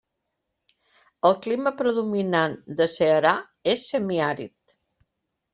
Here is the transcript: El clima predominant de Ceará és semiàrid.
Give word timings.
El 1.29 1.35
clima 1.43 1.73
predominant 1.83 2.57
de 2.81 2.89
Ceará 2.97 3.35
és 3.75 3.87
semiàrid. 3.93 4.79